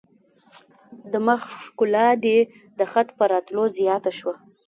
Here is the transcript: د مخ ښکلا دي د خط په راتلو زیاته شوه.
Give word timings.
د 1.11 1.13
مخ 1.27 1.41
ښکلا 1.63 2.07
دي 2.23 2.37
د 2.79 2.81
خط 2.91 3.07
په 3.17 3.23
راتلو 3.33 3.63
زیاته 3.77 4.11
شوه. 4.19 4.35